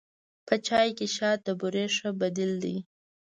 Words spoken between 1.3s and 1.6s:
د